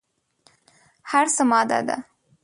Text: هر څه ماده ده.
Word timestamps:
هر 1.11 1.25
څه 1.35 1.43
ماده 1.51 1.79
ده. 1.87 1.97